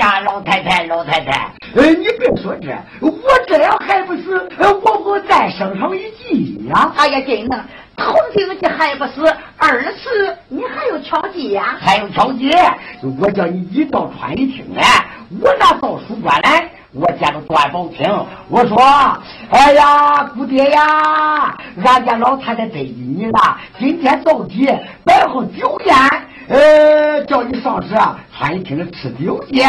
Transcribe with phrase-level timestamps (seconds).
[0.00, 0.10] 子了！
[0.10, 3.12] 哎呀，老太太，老太太，呃，你别说这，我
[3.46, 6.92] 这样还不死，我不再生上一计呀！
[6.96, 7.60] 哎呀，真能，
[7.96, 11.76] 头顶你还不死，二次你还有巧计呀？
[11.80, 12.50] 还有巧计，
[13.20, 14.82] 我叫你一到川里听来，
[15.40, 18.78] 我那到书馆来，我见着段宝清，我说，
[19.50, 24.66] 哎呀，姑爹呀，俺家老太太得意你了，今天到底
[25.04, 25.94] 摆好酒宴。
[26.50, 29.62] 呃，叫你上市啊，餐厅里吃酒席，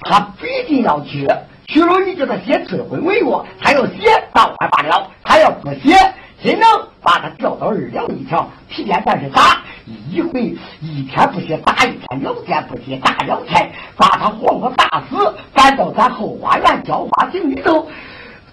[0.00, 1.28] 他必定要去。
[1.68, 3.24] 去了，你叫他写退婚文约，
[3.60, 5.96] 他要写，当官罢了；他要不写，
[6.42, 6.62] 只能
[7.00, 8.44] 把他调到二两一条。
[8.68, 9.62] 提前但是打，
[10.10, 17.86] 一回一天不写打一天，两天不写打两天，把他活活打死，赶到咱后花园浇花亭里头。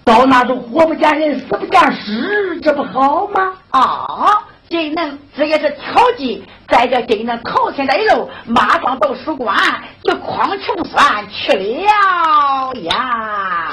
[0.04, 3.52] 到那都活不见人，死不见尸，这不好吗？
[3.70, 4.46] 啊！
[4.68, 6.44] 真能，这也是巧计。
[6.68, 9.56] 在这真能头天带路，马上到书馆
[10.04, 13.72] 就狂穷酸去了呀。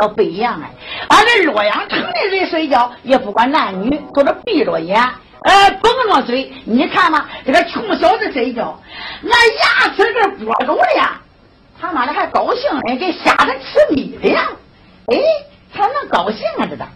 [0.00, 0.70] 跟俺睡觉不一样哎？
[1.08, 4.98] 俺这洛阳城的人睡觉，也不管男女，都是闭着眼，
[5.42, 6.50] 呃，绷着嘴。
[6.64, 8.78] 你看嘛，这个穷小子睡觉，
[9.22, 11.20] 俺牙齿这剥着了呀，
[11.80, 14.48] 他妈的还高兴呢，跟瞎子吃米的呀。
[15.06, 15.18] 哎，
[15.74, 16.66] 他能高兴啊？
[16.68, 16.86] 这个。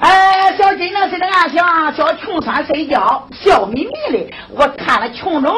[0.00, 4.30] 哎，小金那是那俺想，小穷酸睡觉，笑眯眯的。
[4.50, 5.52] 我看了穷中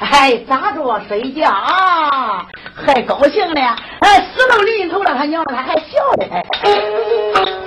[0.00, 1.48] 还咋着睡觉，
[2.76, 3.60] 还高兴呢。
[4.00, 6.26] 哎，死到临头了，他娘的他还笑呢！
[6.62, 7.65] 还。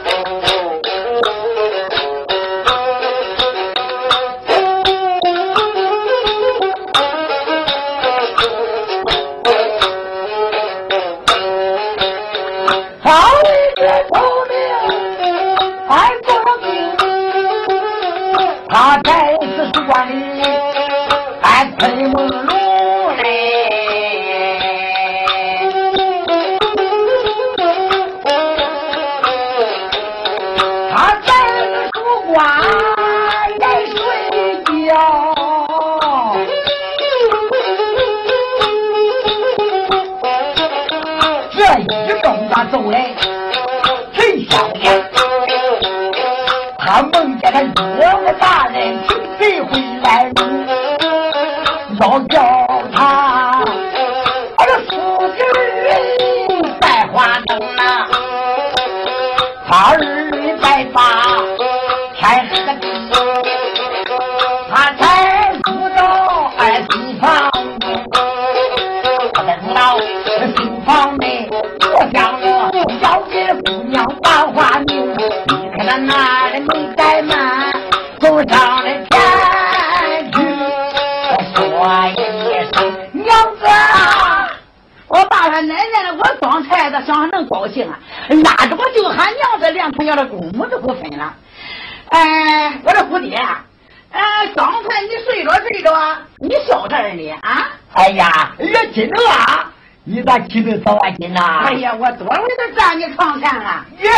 [100.50, 101.62] 起得早啊，金呐！
[101.66, 103.86] 哎呀，我多会都站你床前了。
[104.02, 104.10] 耶！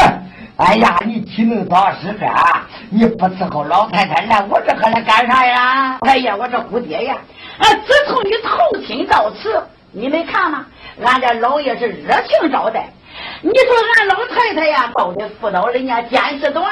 [0.57, 2.25] 哎呀，你起那早是这，
[2.89, 5.97] 你不伺候老太太来，我这还来干啥呀？
[6.01, 7.17] 哎呀，我这姑爹呀，
[7.57, 10.65] 啊，自从你投亲到此，你没看吗？
[11.03, 12.89] 俺家老爷是热情招待。
[13.41, 16.65] 你说俺老太太呀，到底妇道人家见识短，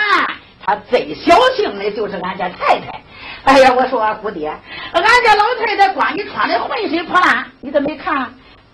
[0.66, 3.02] 她最小心的就是俺家太太。
[3.46, 4.50] 哎呀，我说姑爹，
[4.94, 8.32] 俺家老太太光你穿的浑身破烂，你都没看？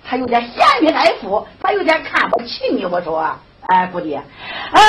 [0.08, 2.86] 她有点嫌贫爱富，她有点看不起你。
[2.86, 3.28] 我说，
[3.68, 4.18] 哎，姑爹，
[4.72, 4.82] 呃，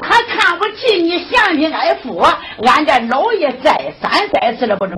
[0.00, 2.24] 她看不起你嫌贫爱富，
[2.64, 4.96] 俺家老爷再三再四的不准。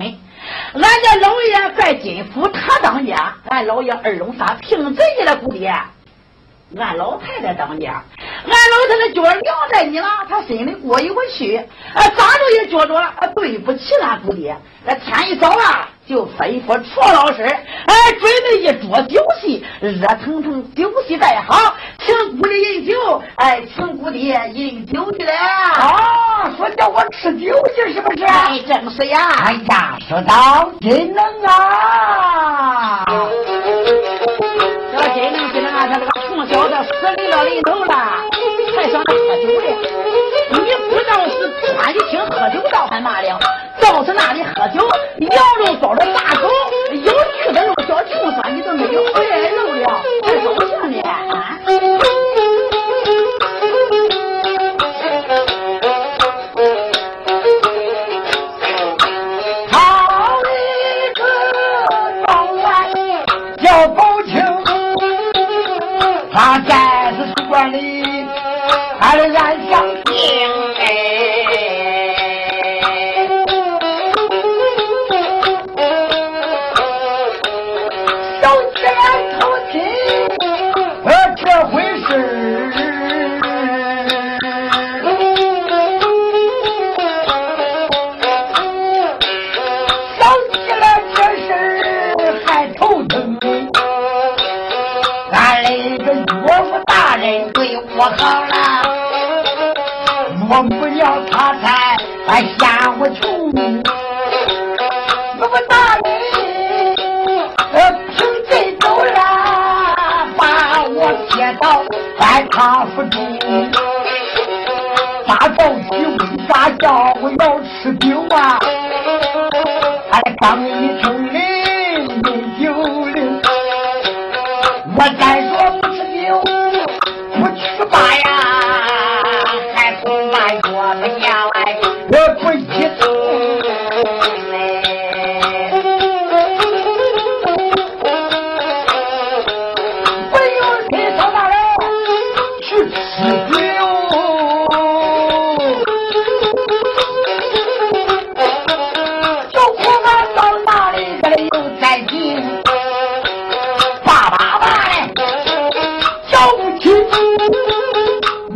[0.73, 5.73] 俺家老爷在金府他当家，俺老爷二龙山凭谁的姑爹？
[6.75, 8.03] 俺老太太当家，
[8.45, 14.55] 俺老太太觉得凉在你了，她心里过意不去，啊，咋着也觉着对不起俺姑爹。
[14.85, 15.89] 那天一早啊。
[16.07, 25.33] 就吩咐楚老师，哎，准备一桌酒席，热腾腾酒席摆好，请姑爹饮酒，哎，请姑爹饮酒去了。
[25.81, 28.23] 哦，说叫我吃酒去，是不是？
[28.23, 29.19] 哎，正是呀。
[29.43, 33.03] 哎呀，说到真能啊！
[35.17, 35.89] 这真能，知道俺！
[35.89, 37.93] 他这个穷小子死临到临头了，
[38.75, 39.75] 还想着喝酒嘞？
[40.51, 41.33] 你不知道是
[41.73, 43.39] 穿的听喝酒倒还嘛了？
[43.81, 44.87] 到是那里喝酒，
[45.19, 46.47] 羊肉包着大狗，
[46.91, 49.03] 有趣的肉小穷酸，你都没有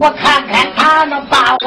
[0.02, 1.61] 我看看他能把我。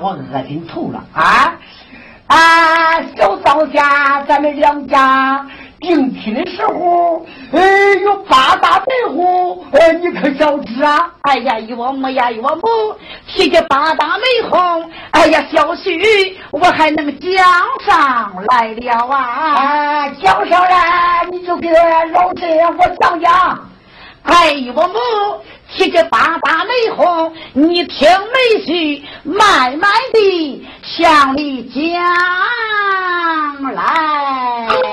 [0.00, 1.52] 我恶心透了啊
[2.28, 3.02] 啊！
[3.16, 5.46] 小当家，咱们两家
[5.80, 7.60] 定亲的时候，哎，
[8.02, 11.10] 有八大媒户，哎，你可晓知啊？
[11.22, 12.60] 哎呀，岳母呀，岳母，
[13.26, 17.44] 提起八大媒红，哎呀，小婿我还能讲
[17.84, 20.08] 上来了啊！
[20.22, 21.70] 讲上来，你就给
[22.12, 22.48] 老陈
[22.78, 23.58] 我讲讲。
[24.22, 24.92] 哎，岳母。
[25.74, 31.82] 提着八大媒红，你听媒婿慢慢的向你讲
[33.74, 34.87] 来。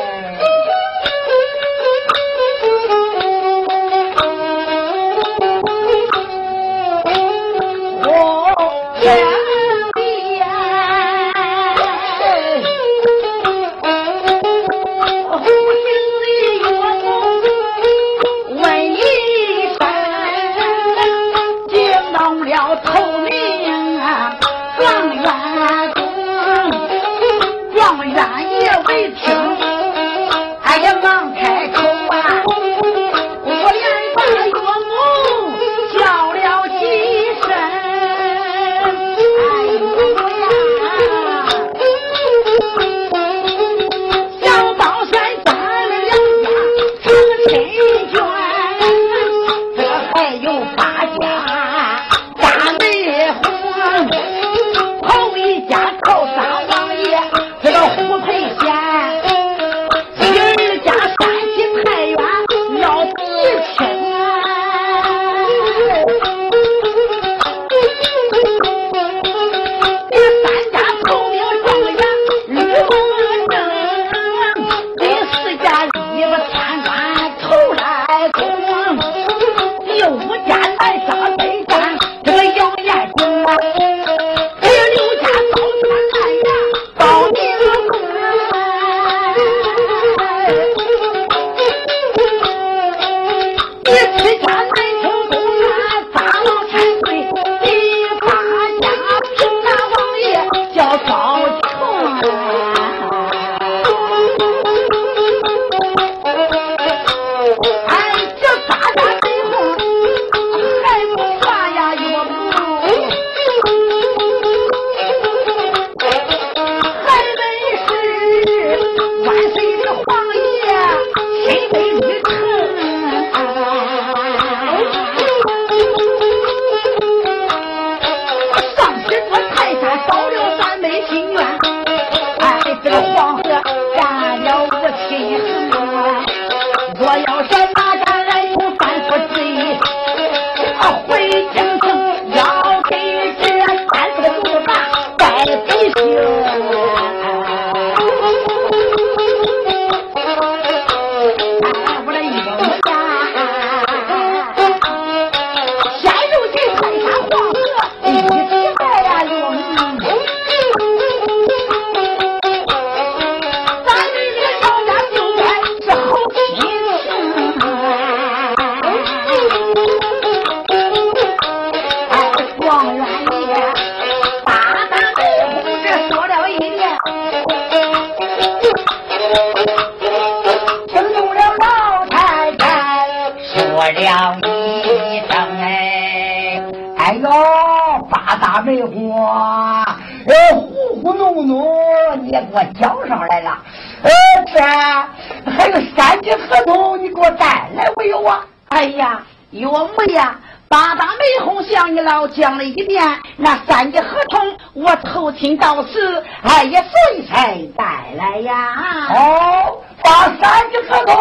[192.73, 193.57] 交上来了。
[194.03, 194.11] 呃，
[194.53, 198.45] 这还有三级合同，你给我带来没有啊？
[198.69, 203.03] 哎呀，岳母呀，八大媒红向你老讲了一遍，
[203.37, 207.85] 那三级合同我偷听到此，哎呀，所以才带
[208.17, 208.73] 来呀。
[209.09, 211.15] 哦，把三级合同。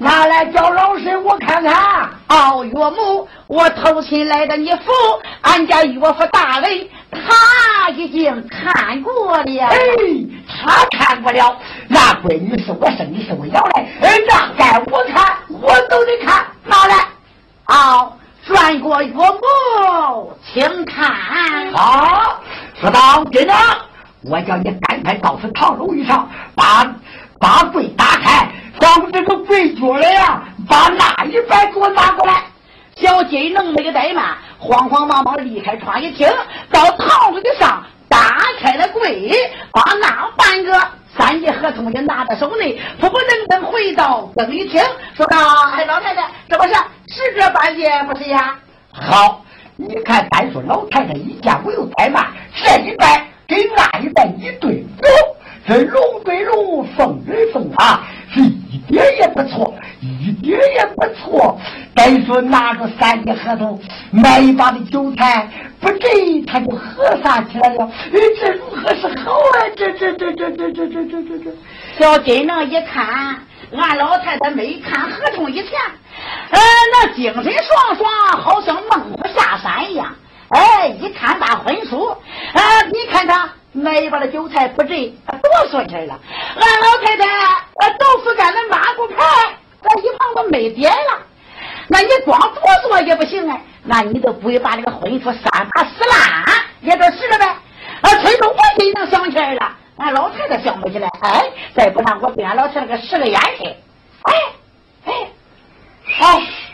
[0.00, 2.08] 拿来叫老师我看看。
[2.28, 4.92] 哦，岳母，我偷亲来的你父，
[5.42, 9.42] 俺家岳父大人他已经看过了。
[9.42, 9.76] 哎，
[10.60, 11.56] 他看不了。
[11.88, 13.84] 那闺女是我生的，是我养的。
[14.00, 16.44] 那该我看，我都得看。
[16.64, 16.94] 拿来。
[17.66, 18.12] 哦，
[18.46, 21.72] 转过岳母，请看。
[21.72, 22.40] 好，
[22.80, 23.54] 说到这呢，
[24.24, 26.84] 我叫你赶快到此堂楼上，把
[27.38, 28.50] 把柜打开。
[28.80, 30.40] 放这个柜角来呀！
[30.68, 32.44] 把那一半给我拿过来。
[32.94, 36.28] 小金能没个怠慢，慌慌忙忙离开窗一厅，
[36.70, 38.18] 到堂子上打
[38.60, 39.30] 开了柜，
[39.72, 44.82] 把那半个三级合同也拿在手内，不不能等回到更衣厅，
[45.16, 45.36] 说道
[45.76, 46.70] ：“哎，老太太，这不是
[47.08, 48.58] 十这半截不是呀？”
[48.90, 49.44] 好，
[49.76, 58.06] 你看，单说老太太一见我又怠慢，这一半跟那一半一对，哟，这龙对龙，凤对凤啊！
[58.70, 61.58] 一点也不错，一点也不错。
[61.96, 63.80] 再说拿着三级合同
[64.12, 65.48] 买一把的韭菜，
[65.80, 67.90] 不这他就合上起来了。
[68.12, 69.56] 哎，这如何是好啊？
[69.76, 71.50] 这这这这这这这这这这。
[71.98, 73.42] 小金呢一看，
[73.74, 75.72] 俺老太太没看合同以前，
[76.50, 76.58] 呃，
[76.92, 80.14] 那精神爽爽，好像猛虎下山一样。
[80.50, 82.04] 哎，一看大婚书，
[82.52, 83.48] 啊，你看他。
[83.78, 84.88] 买一把的韭菜不值，
[85.26, 86.18] 多说气了。
[86.56, 89.24] 俺老太太，呃，豆腐干的抹布牌，
[89.82, 91.18] 在一旁都没点了。
[91.88, 96.44] 那你光多说也不行哎，那你都不会把这个婚书三把撕烂，
[96.82, 97.46] 也就是了呗。
[98.02, 101.08] 啊，吹着我心能想起来了，俺老太太想不起来。
[101.22, 103.64] 哎，再不然我给俺老太太个使个眼色。
[104.22, 104.34] 哎，
[105.06, 105.12] 哎，
[106.20, 106.67] 哎。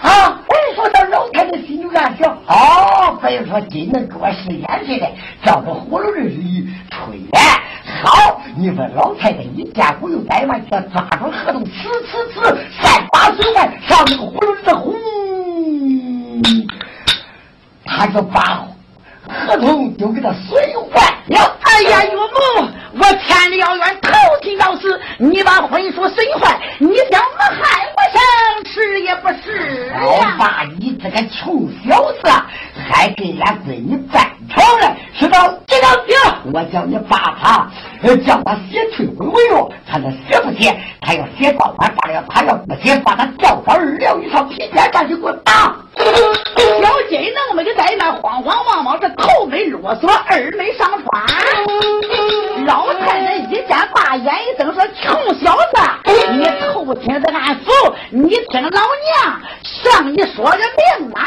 [0.00, 0.40] 啊！
[0.48, 5.10] 哎，说到老太太心就暗想：哦，非说今能给我使眼色的，
[5.44, 7.60] 照着葫芦里一吹来。
[8.02, 11.68] 好，你说老太太一见我有怠慢，就抓住合同，呲
[12.06, 14.94] 呲呲，三把水来上那个葫芦里头轰，
[17.84, 18.62] 他就把。
[19.28, 20.60] 合同就给他损
[20.90, 21.56] 坏了！
[21.62, 24.10] 哎呀，岳母，我千里遥远投
[24.42, 29.86] 亲到死，你把婚书损坏，你想么害我生，是也不是
[30.18, 30.34] 呀？
[30.38, 32.20] 爸，你这个穷小子，
[32.88, 37.70] 还给俺闺女争吵了，知道知道行，我叫你把他，
[38.24, 40.74] 叫他写退婚文哟，他那写不写？
[41.00, 45.76] 他要写高官罢了，他要不写，把他吊到二两以上，皮鞭上去给我打！
[47.10, 51.24] 小金能没个在那，慌慌忙忙，这头没啰嗦，耳没上穿。
[52.66, 55.62] 老太太一见，大眼一瞪，说：“穷小子，
[56.32, 60.58] 你偷听的俺说，你听老娘向你说个
[60.98, 61.24] 明啊！”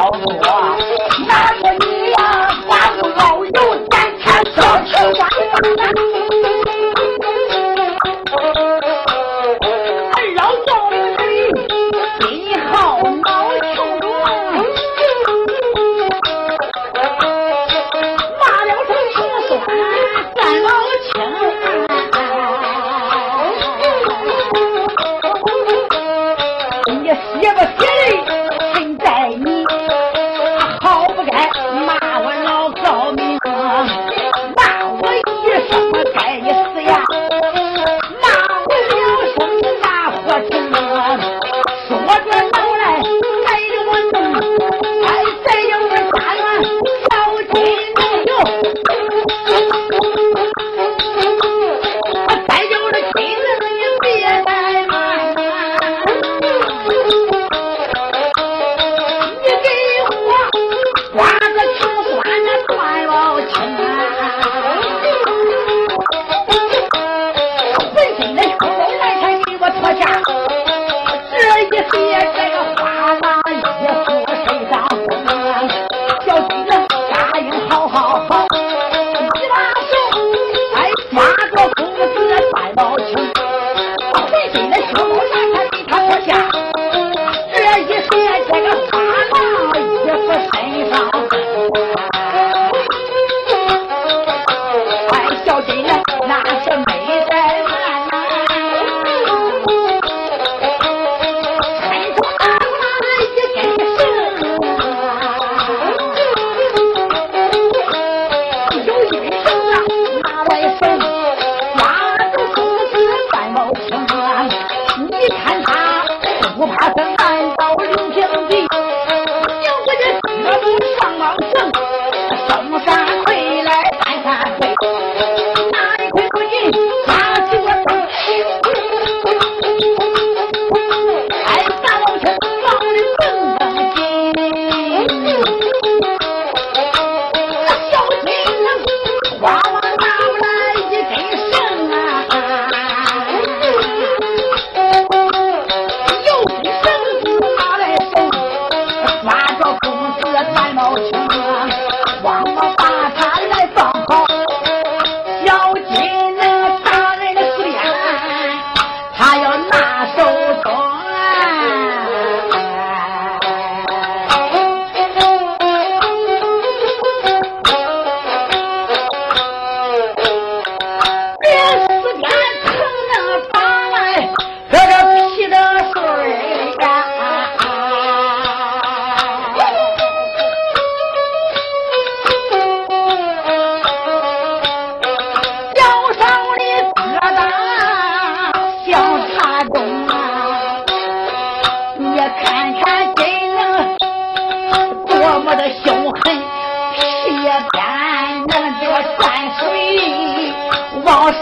[0.00, 0.32] 老多。
[1.28, 6.09] 那个你呀、啊，花个老油，咱看烧去光。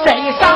[0.05, 0.48] 谁上？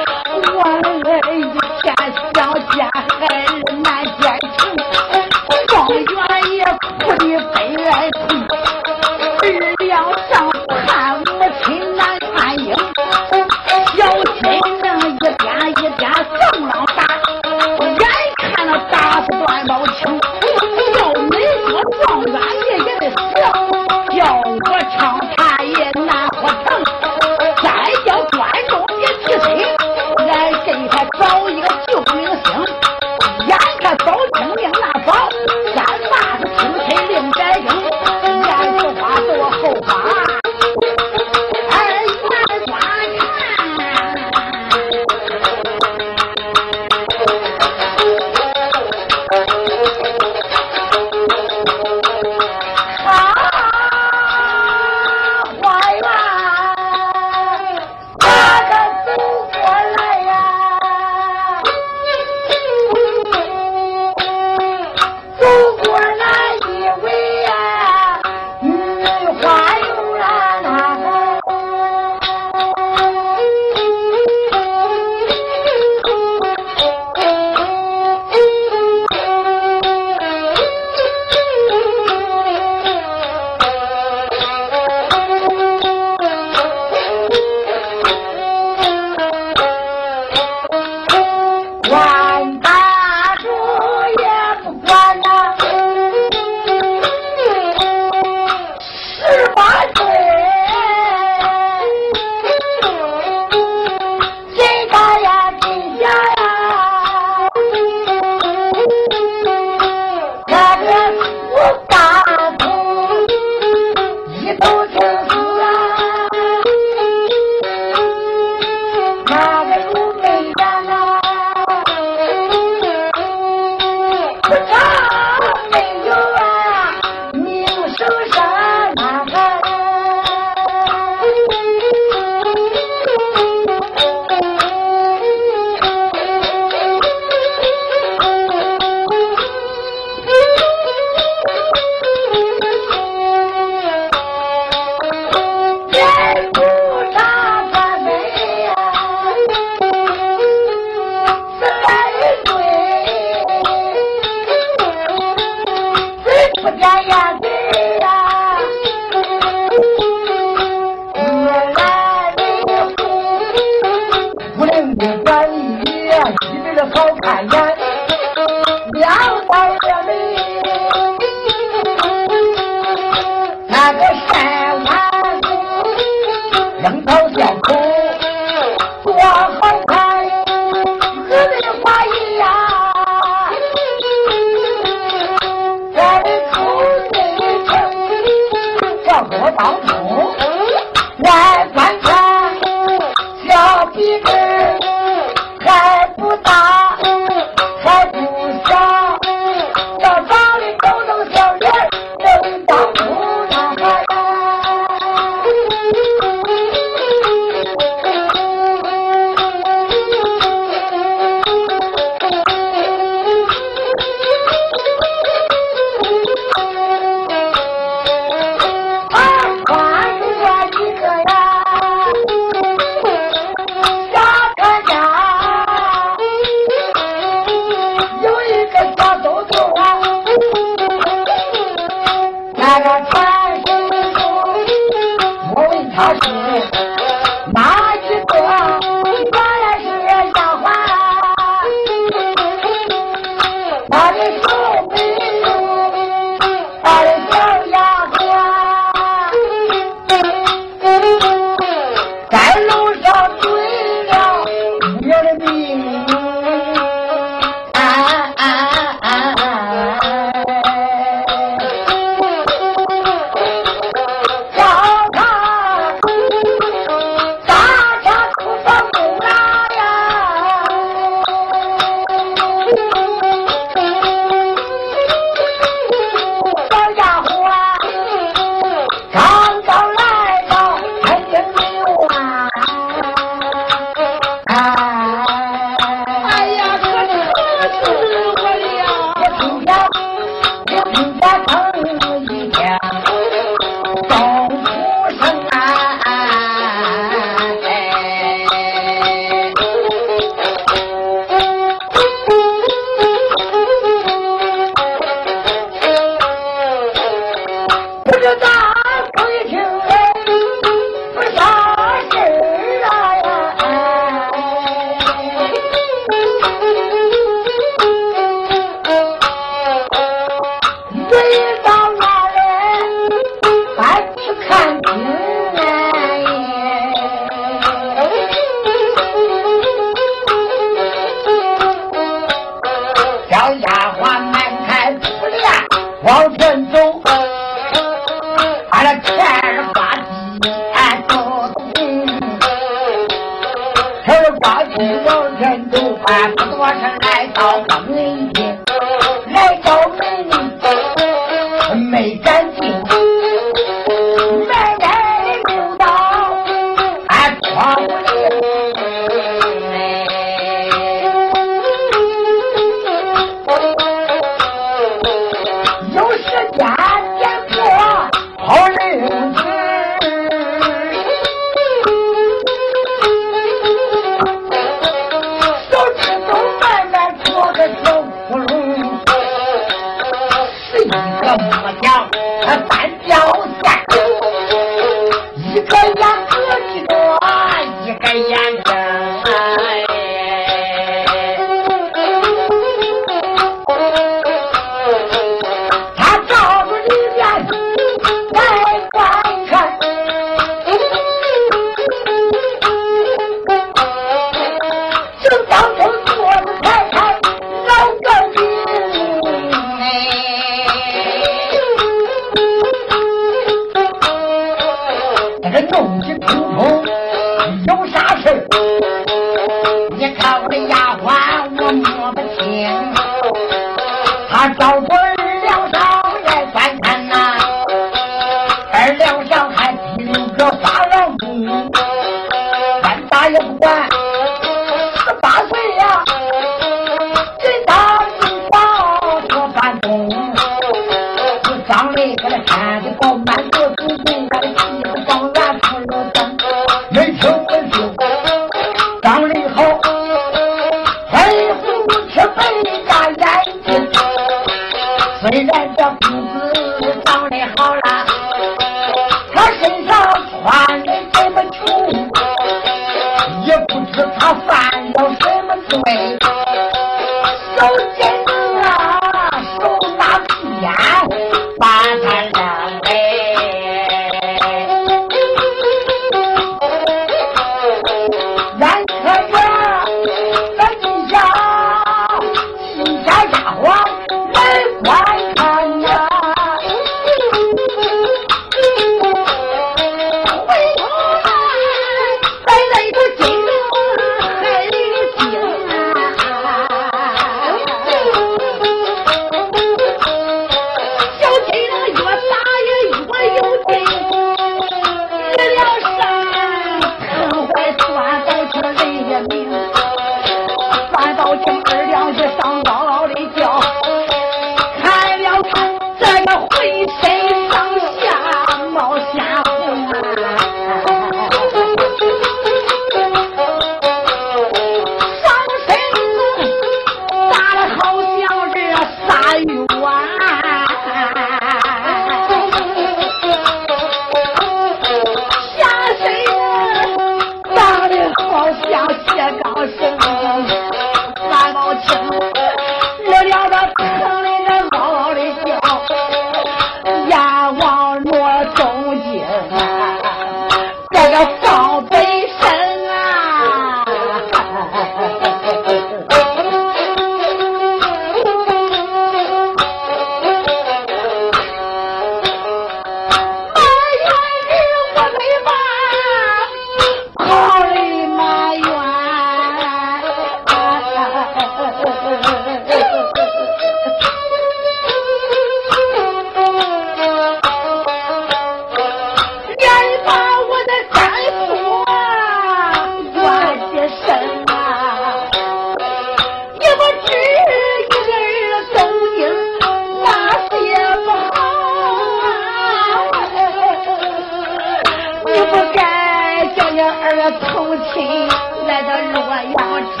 [597.06, 598.28] 儿偷亲
[598.66, 599.54] 来到洛阳
[599.96, 600.00] 城，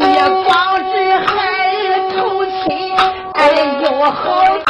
[0.00, 0.48] 也光
[0.90, 1.28] 知孩
[1.68, 2.96] 儿偷亲，
[3.34, 3.38] 哎
[3.82, 4.69] 呦好。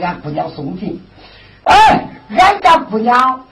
[0.00, 1.00] 俺姑娘送信，
[1.64, 3.44] 哎，俺家姑娘，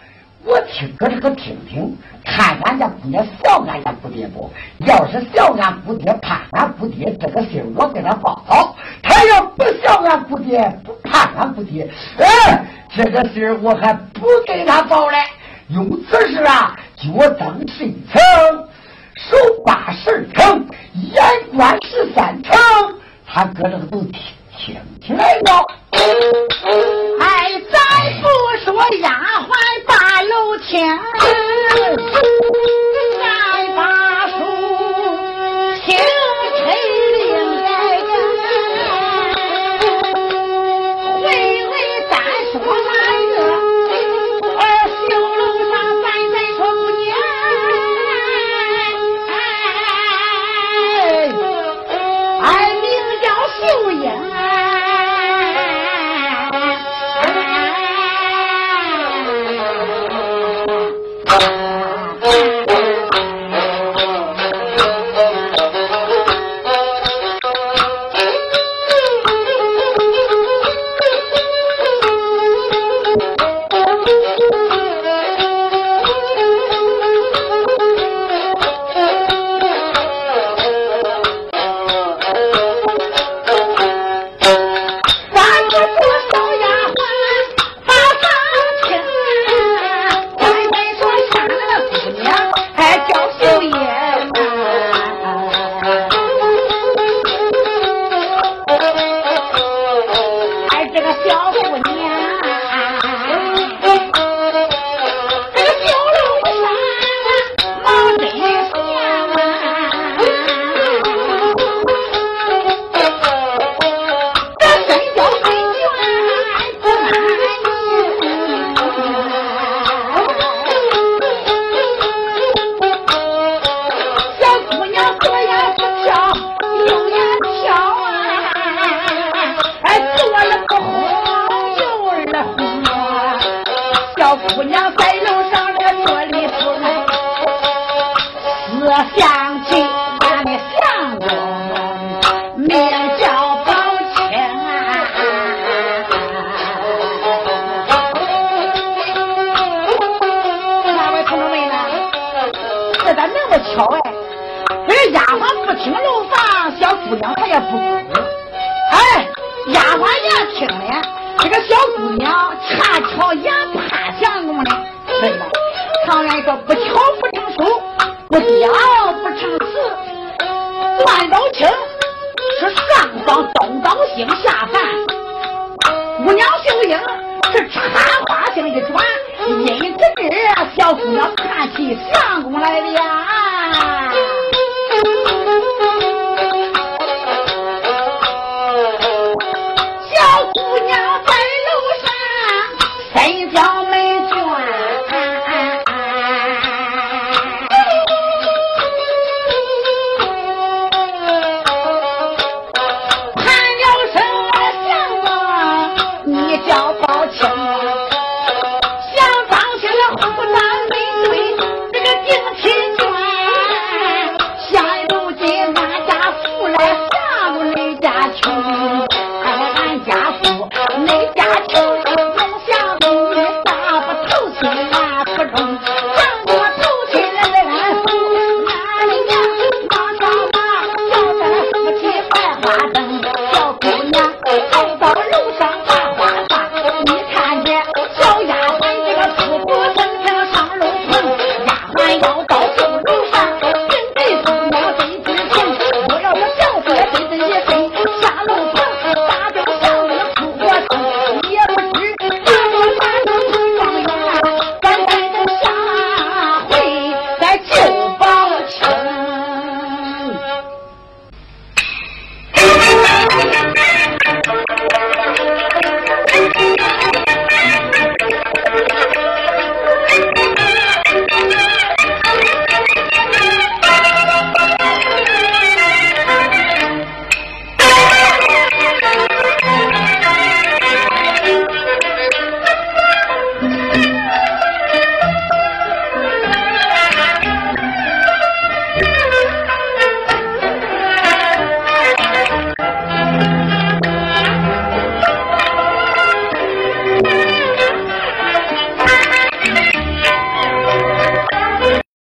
[0.44, 4.50] 我听搁这个听听，看俺家姑娘笑俺家姑爹不？
[4.86, 8.42] 要是笑俺姑爹，怕俺姑爹，这个信我给他报；
[9.02, 11.88] 他要不笑俺姑爹，不怕俺姑爹，
[12.18, 12.64] 哎，
[12.96, 15.18] 这个信我还不给他报嘞。
[15.68, 18.18] 用此事啊，脚蹬十一层，
[19.16, 19.36] 手
[19.66, 21.22] 把十层，眼
[21.54, 22.58] 观十三层，
[23.26, 24.12] 他搁这个都听
[24.56, 25.66] 听起来了。
[27.20, 27.76] 哎，咱
[28.22, 28.28] 不
[28.64, 28.66] 说
[29.00, 29.06] 丫
[29.40, 29.50] 鬟
[29.86, 30.68] 把楼听。